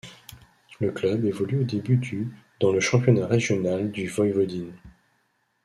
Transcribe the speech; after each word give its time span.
Le 0.79 0.91
club 0.91 1.25
évolue 1.25 1.59
au 1.59 1.63
début 1.63 1.97
du 1.97 2.33
dans 2.59 2.71
le 2.71 2.79
championnat 2.79 3.27
régional 3.27 3.91
de 3.91 4.07
Voïvodine. 4.09 4.73